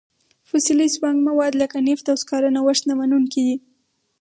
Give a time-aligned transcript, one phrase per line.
[0.49, 3.55] فسیلي سونګ مواد لکه نفت او سکاره نوښت نه منونکي دي.